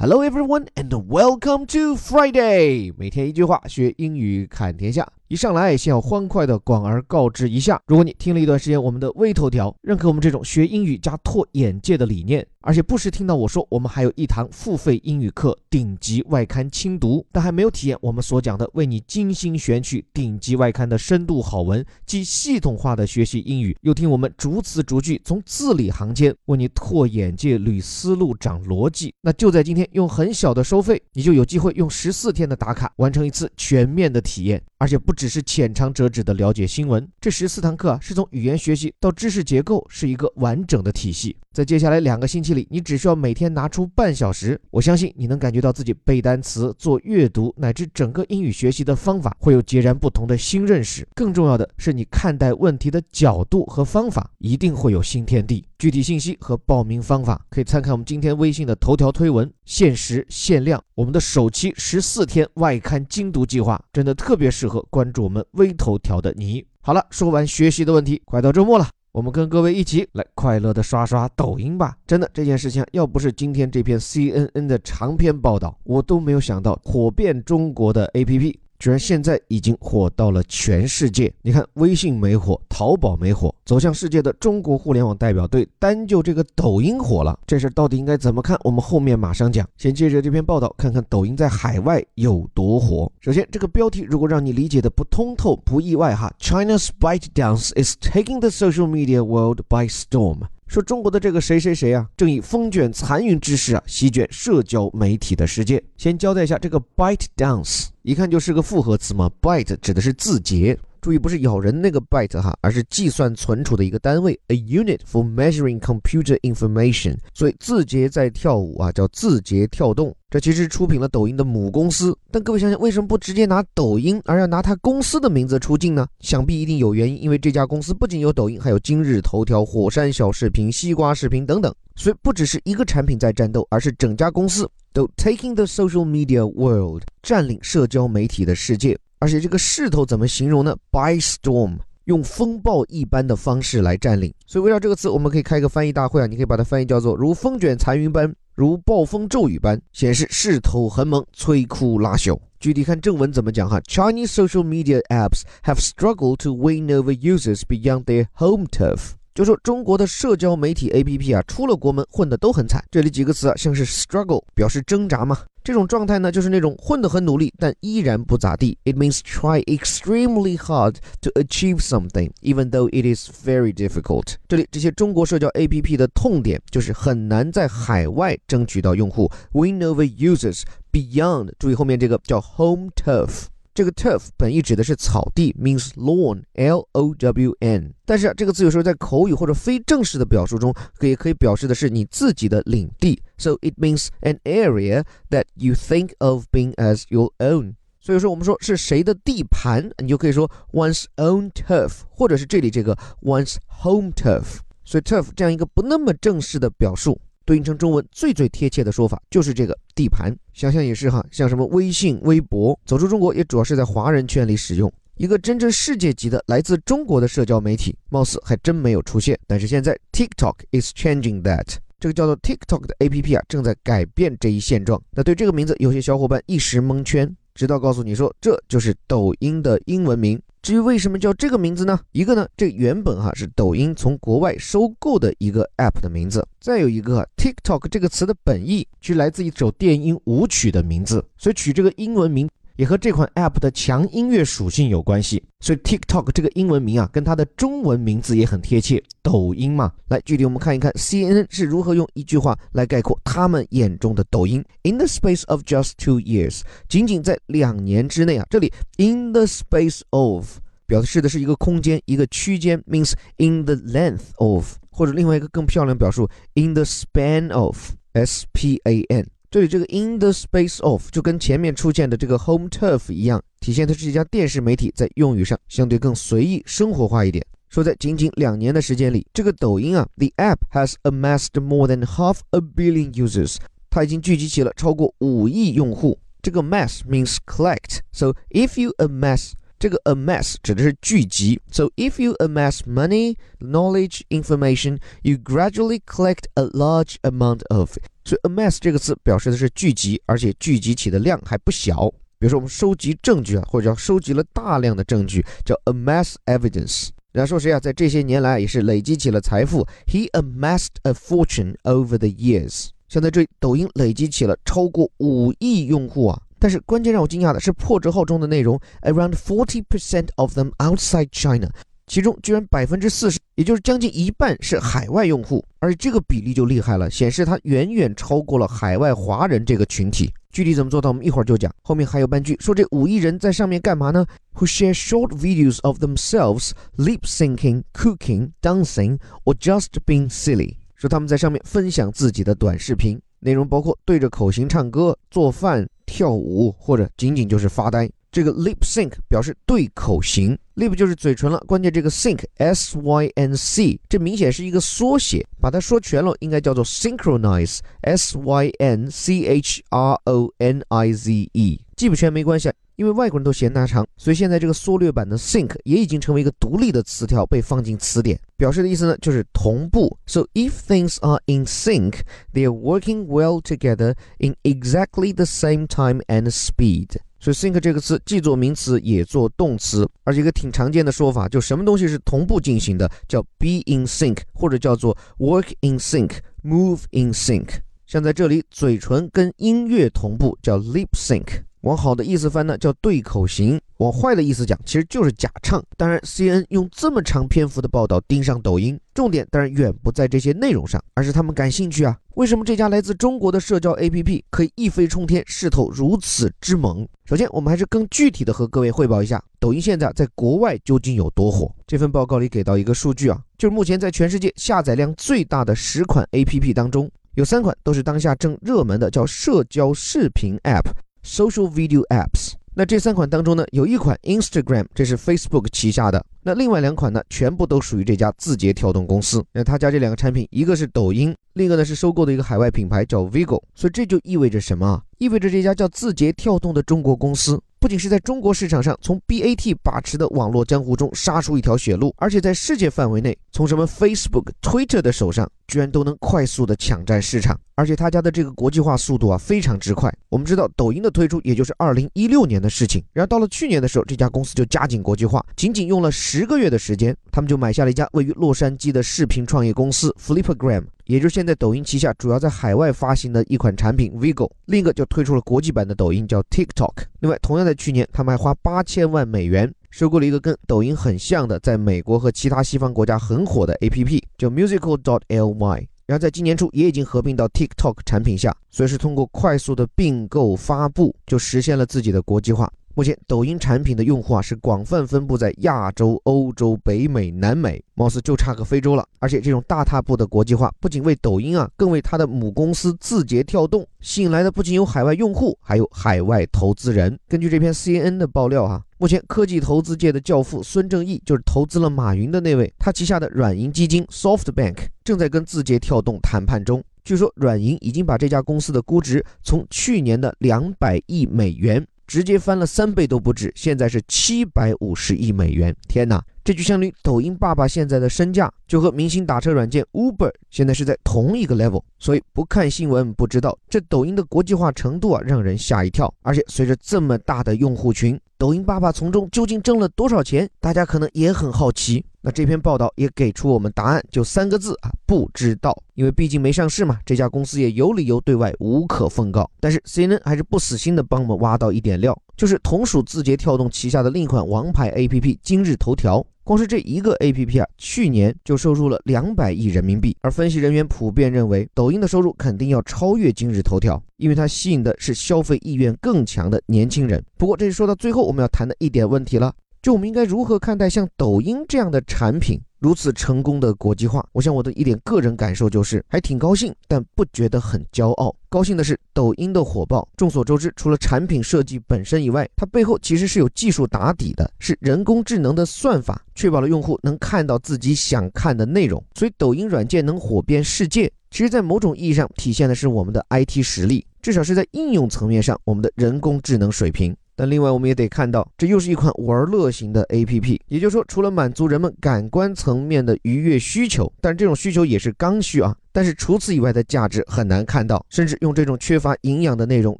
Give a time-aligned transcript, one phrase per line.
[0.00, 2.92] Hello everyone and welcome to Friday。
[2.98, 5.10] 每天一句话，学英语看天下。
[5.31, 34.61] 一上来先要欢快的广而告之一下：如果你听了一段时间我们的微头条，认可我们这种学英语加拓眼界的理念，而且不时听到我说我们还有一堂付费英语课顶级外刊精读，但还没有体验我们所讲的为你精心选取顶级外刊的深度好文既系统化的学习英语，又听我们逐词逐句从字里行间为你拓眼界、捋思路、长逻辑，那就在今天用很小的收费，你就有机会用十四天的打卡完成一次全面的体验。
[34.77, 41.37] 而且不只是浅尝辄止的了解新闻，这十四堂课啊，是从语言学习到知识结构，是一个完整的体系。
[41.53, 51.05] 在接下来两个星期里，你只需要每天拿出半小时，我相信你能感觉到自己背单词、做阅读乃至整个英语学习的方法会有截然不同的新认识。
[51.13, 55.65] 更重要的是，你看待问题的角度和方法一定会有新天地。
[55.77, 66.65] 具体信息和报名方法可以参看我们今天微信的头条推文，限时限量，我们的首期十四天外刊精读计划真的特别适合关注我们微头条的你。
[66.79, 68.87] 好了，说完学习的问题，快到周末了。
[69.13, 71.97] 我们跟各位一起来快乐的刷刷抖音吧！
[72.07, 78.55] 真的，这件事情要不是今天这篇 CNN 的长篇报道，我都没有想到火遍中国的 APP。
[78.81, 81.31] 居然现在已经火到了全世界！
[81.43, 87.39] 你看，微信没火，淘宝没火，走向世界的中国互联网代表队单就这个抖音火了。
[87.45, 88.57] 这事到底应该怎么看？
[88.63, 89.69] 我们后面马上讲。
[89.77, 93.11] 先借着这篇报道，看看抖音在海外有多火。
[93.19, 96.33] 首先，这个标题如果让你理解的不通透，不意外哈。
[96.39, 100.39] China's ByteDance is taking the social media world by storm。
[100.71, 105.83] 说中国的这个谁谁谁啊，正以风卷残云之势啊，席卷社交媒体的世界。
[105.97, 110.79] 先交代一下，这个 byte dance 一看就是个复合词嘛，byte 指的是字节。
[111.01, 117.17] 注意，不是咬人那个 byte 哈，而是计算存储的一个单位，a unit for measuring computer information。
[117.33, 120.15] 所以字节在跳舞啊，叫字节跳动。
[120.29, 122.15] 这其实出品了抖音的母公司。
[122.29, 126.07] 但各位想想，为什么不直接拿抖音，而要拿它公司的名字出镜呢？
[126.19, 131.73] 想必一定有原因，因为这家公司不仅有抖音，还有今日头条、火山小视频、西瓜视频等等。
[131.95, 138.97] 所以不只是一个产品在战斗，而是整家公司都 taking the social media world，占领社交媒体的世界。
[139.21, 144.33] 而且这个势头怎么形容呢？By storm，用风暴一般的方式来占领。
[144.47, 146.25] 所以围绕这个词，我们可以开一个翻译大会啊！
[146.25, 152.35] 你可以把它翻译叫做如风卷残云般，如暴风骤雨般，显示势头很猛，摧枯拉朽。
[152.59, 159.11] 具体看正文怎么讲哈？Chinese social media apps have struggled to win over users beyond their home turf。
[159.33, 162.83] 就说中国的社交媒体 APP 啊，出了国门混得都很惨。
[162.91, 165.37] 这里几个词啊，像是 struggle 表示挣扎嘛。
[165.63, 168.77] 这种状态呢，就是那种混得很努力，但依然不咋地。
[168.83, 174.35] It means try extremely hard to achieve something, even though it is very difficult。
[174.47, 181.51] 这里这些中国社交 APP 的痛点就是很难在海外争取到用户，win over users beyond。
[181.59, 183.50] 注意后面这个叫 home turf。
[183.73, 187.93] 这个 turf 本意指的是草地，means lawn，l o w n。
[188.05, 193.21] 但是，这个词有时候在口语或者非正式的表述中，可也可以表示的是你自己的领地。
[193.37, 197.75] So it means an area that you think of being as your own。
[198.01, 204.57] 所以说我们说是谁的地盘，你就可以说 one's own turf，或者是这里这个 one's home turf。
[204.83, 207.21] 所以 turf 这样一个不那么正式的表述。
[207.45, 210.35] 对应成中文最最贴切的说法就是这个地盘。
[210.53, 214.91] 想想也是哈，像什么微信、微博，走出中国也主要是在华人圈里使用。
[215.17, 219.37] 一个真正世界级的来自中国的社交媒体，貌似还真没有出现。
[219.45, 224.99] 但是现在 TikTok is changing that，这个叫做 TikTok 的 APP 啊，正在改变这一现状。
[225.11, 230.41] 那对这个名字，有些小伙伴一时蒙圈，直到告诉你说这就是抖音的英文名。
[230.61, 231.99] 至于为什么叫这个名字呢？
[232.11, 242.47] 一个呢，这原本哈是抖音从国外收购的一个 app 的名字；再有一个，TikTok 这个词的本意就来自一首电音舞曲的名字，所以取这个英文名。
[242.75, 249.91] 也和这款 App 的强音乐属性有关系，所以 TikTok 这个英文名啊，跟它的中文名字也很贴切，抖音嘛。
[250.07, 254.63] 来，具体我们看一看 CNN 是如何用一句话来概括他们眼中的抖音。
[254.83, 260.57] In the space of just two years，仅仅在两年之内啊，这里 in the space of
[260.87, 269.27] 表示的是一个空间、一个区间，means in the length of，或者另外一个更漂亮表述，in the span of，S P A N。
[269.51, 277.45] 这里这个 in the space of 就跟前面出现的这个 home turf 一样，体现它是一家电视媒体在用语上相对更随意生活化一点。
[277.67, 283.57] 说在仅仅两年的时间里，这个抖音啊，the app has amassed more than half a billion users，
[283.89, 286.17] 它已经聚集起了超过五亿用户。
[286.41, 289.51] 这个 mass means collect，so if you amass
[289.81, 291.59] 这个 amass 指的是聚集。
[291.71, 297.97] So if you amass money, knowledge, information, you gradually collect a large amount of.
[298.23, 302.11] 所以 amass 这个词表示的是聚集，而且聚集起的量还不小。
[302.37, 307.07] 比如说我们收集证据啊，或者叫收集了大量的证据，叫 amass evidence。
[307.31, 309.87] 人家说谁啊，在这些年来也是累积起了财富。
[310.05, 312.89] He amassed a fortune over the years。
[313.09, 316.39] 像在这里，抖音累积起了超过五亿用户啊。
[316.61, 321.67] 但是关键让我惊讶的是破折号中的内容，around forty percent of them outside China，
[322.05, 330.31] 其中居然百分之四十，也就是将近一半是海外用户，而这个比例就厉害了，显示它远远超过了海外华人这个群体。
[330.51, 331.73] 具体怎么做到，我们一会儿就讲。
[331.81, 334.23] 后面还有半句说这五亿人在上面干嘛呢
[334.55, 340.75] ？Who share short videos of themselves lip syncing, cooking, dancing, or just being silly？
[340.95, 345.87] 说他们在上面分享自己的短视频，内容包括对着口型唱歌、做饭。
[346.11, 348.11] 跳舞或者仅仅就是发呆。
[348.33, 351.57] 这个 lip sync 表示对口型，lip 就是嘴唇了。
[351.67, 360.81] 关键这个 sync s y n c 这明显是一个缩写，把它说全了应该叫做 synchronize s y n c h r o n
[360.89, 361.81] i z e。
[361.95, 362.69] 记不全没关系，
[363.01, 368.39] 因为外国人都嫌它长，所以现在这个缩略版的 sync 也已经成为一个独立的词条，被放进词典。
[368.55, 370.15] 表示的意思呢就是同步。
[370.27, 372.19] So if things are in sync,
[372.53, 377.15] they are working well together in exactly the same time and speed.
[377.39, 387.79] 所以 sync 这个词既做名词也做动词，而且一个挺常见的说法，就什么东西是同步进行的，叫 be in sync，或者叫做 work in sync，move in sync。
[388.05, 391.63] 像在这里，嘴唇跟音乐同步，叫 lip sync。
[391.81, 395.83] 往好的意思翻呢，叫对口型；往坏的意思讲，其实就是假唱。
[395.97, 402.15] 当然，CNN 用这么长篇幅的报道盯上抖音，重点当然远不在这些内容上，而是他们感兴趣啊。
[402.35, 407.07] 为什么这家来自中国的社交 APP 可以一飞冲天，势头如此之猛？
[407.25, 411.73] 首先，我们还是更具体的和各位汇报一下，抖音现在在国外究竟有多火。
[411.87, 420.91] 这份报告里给到一个数据啊，就是目前在全世界下载量最大的十款 APP 当中，有三款都是当下正热门的，叫社交视频 App。
[421.23, 426.23] Social video apps，那这三款当中呢，有一款 Instagram，这是 Facebook 旗下的。
[426.41, 429.43] 那另外两款呢，全部都属于这家字节跳动公司。
[429.53, 433.61] 那他家这两个产品，一个是抖音，另一个呢是收购的一个海外品牌叫 Vigo。
[433.75, 435.01] 所以这就意味着什么？
[435.19, 437.61] 意味着这家叫字节跳动的中国公司。
[437.79, 450.13] 不仅是在中国市场上从 BAT 把持的网络江湖中杀出一条血路，而且在世界范围内，从什么 Facebook、Twitter 的手上居然都能快速的抢占市场，而且他家的这个国际化速度啊非常之快。
[450.29, 460.85] 我们知道抖音的推出也就是二零一六年的事情，然后到了去年的时候，这家公司就加紧国际化，仅仅用了十个月的时间，他们就买下了一家位于洛杉矶的视频创业公司 Flipgram，。
[461.05, 466.93] 也就是现在抖音旗下主要在海外发行的一款产品 Vigo，另一个就推出了国际版的抖音叫 TikTok。
[467.19, 475.87] 另外，同样在去年，他们还花八千万美元收购了一个跟抖音很像的，在美国和其他西方国家很火的 APP，叫 musical dot ly。
[476.07, 482.71] 然后在今年初也已经合并到 TikTok 产品下，所以是通过快速的并购发布，就实现了自己的国际化。
[482.93, 489.05] 目前，抖音产品的用户啊是广泛分布在亚洲、欧洲、北美、南美，貌似就差个非洲了。
[489.19, 497.17] 而且，这种大踏步的国际化，不仅为抖音啊，更为它的母公司字节跳动吸引来的不仅有海外用户，还有海外投资人。
[497.27, 506.83] 根据这篇 CNN 的爆料哈，目前科技投资界的教父孙正义就是投资了马云的那位，他旗下的软银基金 SoftBank 正在跟字节跳动谈判中。
[507.03, 511.85] 据说，软银已经把这家公司的估值从去年的两百亿美元。
[512.11, 515.73] 直接翻了三倍都不止，现在是七百五十亿美元。
[515.87, 521.81] 天哪，这就相当于抖音爸爸现在的身价就和明星打车软件 Uber 现在是在同一个 level。
[521.99, 526.13] 所以不看新闻不知道，这抖音的国际化程度啊，让人吓一跳。
[526.21, 530.49] 而且随着这么大的用户群，抖音爸爸从中究竟挣了多少钱？
[530.59, 532.03] 大家可能也很好奇。
[532.21, 535.77] 那这篇报道也给出我们答案，就三个字啊，不知道。
[535.93, 539.47] 因为毕竟没上市嘛，这家公司也有理由对外无可奉告。
[539.59, 550.13] 但是 CNN 还是不死心的帮我们挖到一点料，就是同属字节跳动旗下的另一款王牌 APP 今日头条，光是这一个 APP 啊，去年就收入了两百亿人民币。
[550.19, 557.23] 而分析人员普遍认为，抖音的收入肯定要超越今日头条，因为它吸引的是消费意愿更强的年轻人。
[557.37, 559.53] 不过这是说到最后我们要谈的一点问题了。
[559.81, 564.25] 就我们应该如何看待像抖音这样的产品如此成功的国际化？
[564.31, 568.35] 我想我的一点个人感受就是还挺高兴，但不觉得很骄傲。
[568.49, 570.09] 高兴的是抖音的火爆。
[570.17, 579.01] 众所周知，除了产品设计本身以外，它背后其实是有技术打底的，是人工智能的算法确保了用户能看到自己想看的内容。
[579.13, 584.03] 所以抖音软件能火遍世界，其实在某种意义上体现的是我们的 IT 实力。
[584.23, 587.15] 至少是在应用层面上，我们的人工智能水平。
[587.35, 590.59] 但另外，我们也得看到，这又是一款玩乐型的 APP。
[590.67, 595.75] 也就是说，除了满足人们感官层面的愉悦需求，但这种需求也是刚需啊。
[595.91, 599.97] 但是除此以外的价值很难看到，甚至用这种缺乏营养的内容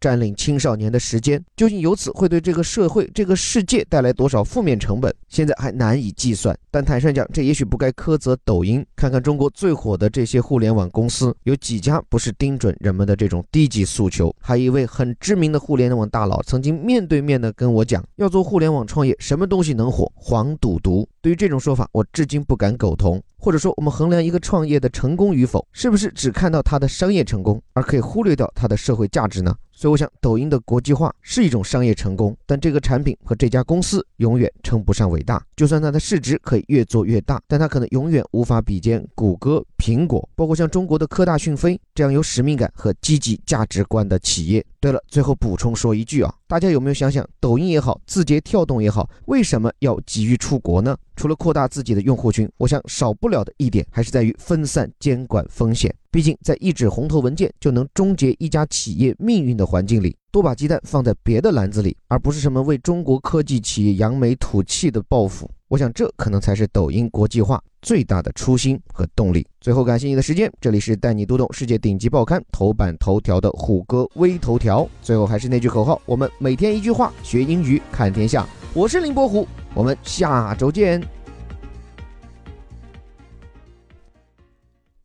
[0.00, 6.56] 占领青少年的时间，究竟由此会对这个社会、这个世界带来多少负面成本，现在还难以计算。
[6.70, 8.84] 但坦率讲，这也许不该苛责抖音。
[8.94, 14.34] 看看中国最火的这些互联网公司，有几家不是盯准人们的这种低级诉求？
[14.40, 20.10] 还有一位很知名的互联网大佬曾经面对面的跟我讲，要做互联网创业，什么东西能火？
[20.14, 21.08] 黄赌毒。
[21.26, 23.20] 对于这种说法，我至今不敢苟同。
[23.36, 29.52] 或者说，我们衡量一个创业的成功与否，是不是只看到它的商业成功，而可以忽略掉它的社会价值呢？
[29.72, 35.44] 所以，我想，抖音的国际化是一种商业成功，但这个产品和这家公司永远称不上伟大。
[35.56, 44.62] 就算它的市值可以越做越大，但它可能永远无法比肩谷歌、苹果，包括像中国的科大讯飞这样有使命感和积极价值观的企业。
[44.78, 50.94] 对了，最后补充说一句啊，大家有没有想想，抖音也好，字节跳动也好，为什么要急于出国呢？
[51.16, 55.92] 除了扩大自己的用户群，我想少不了的一点还是在于分散监管风险。
[56.10, 65.50] 毕竟，在一纸红头文件就能终结一家企业命运的环境里，多把鸡蛋放在别的篮子里，而不是什么为中国科技企业扬眉吐气的抱负。
[65.68, 69.45] 我想，这可能才是抖音国际化最大的初心和动力。
[69.59, 74.87] 最后，感谢你的时间，这里是带你读懂世界顶级报刊头版头条的虎哥微头条。
[75.01, 78.47] 最后，还是那句口号：我们每天一句话，学英语看天下。
[78.73, 81.01] 我是林伯虎，我们下周见。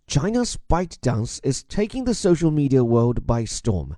[0.09, 3.97] China's ByteDance is taking the social media world by storm.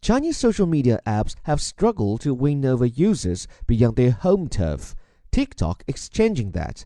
[0.00, 4.92] Chinese social media apps have struggled to win over users beyond their home turf,
[5.32, 6.84] TikTok exchanging that.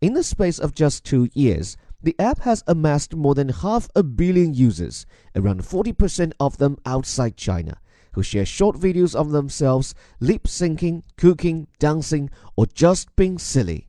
[0.00, 4.04] In the space of just two years, the app has amassed more than half a
[4.04, 7.80] billion users, around 40% of them outside China,
[8.12, 13.87] who share short videos of themselves lip syncing, cooking, dancing, or just being silly.